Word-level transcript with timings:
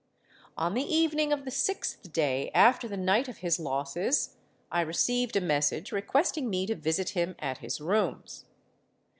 On 0.57 0.73
the 0.73 0.81
evening 0.81 1.31
of 1.31 1.45
the 1.45 1.51
sixth 1.51 2.11
day 2.11 2.49
after 2.55 2.87
the 2.87 2.97
night 2.97 3.27
of 3.27 3.37
his 3.45 3.59
losses, 3.59 4.35
I 4.71 4.81
received 4.81 5.35
a 5.35 5.41
message 5.41 5.91
requesting 5.91 6.49
me 6.49 6.65
to 6.65 6.73
visit 6.73 7.09
him 7.09 7.35
at 7.37 7.59
his 7.59 7.79
rooms. 7.79 8.45